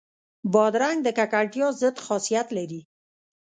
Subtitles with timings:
[0.53, 2.81] بادرنګ د ککړتیا ضد خاصیت لري.